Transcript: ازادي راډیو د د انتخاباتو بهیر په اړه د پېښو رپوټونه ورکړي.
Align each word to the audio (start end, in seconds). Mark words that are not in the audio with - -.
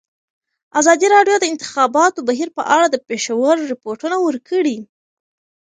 ازادي 0.79 1.07
راډیو 1.15 1.35
د 1.39 1.41
د 1.43 1.49
انتخاباتو 1.51 2.25
بهیر 2.29 2.49
په 2.57 2.63
اړه 2.75 2.85
د 2.89 2.95
پېښو 3.07 3.47
رپوټونه 3.71 4.15
ورکړي. 4.25 4.77